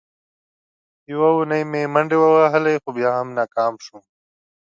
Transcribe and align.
یوه 1.11 1.29
اونۍ 1.35 1.63
مې 1.71 1.81
منډې 1.93 2.17
ووهلې، 2.19 2.75
خو 2.83 2.89
بیا 2.97 3.09
هم 3.19 3.27
ناکام 3.37 3.73
شوم. 3.85 4.03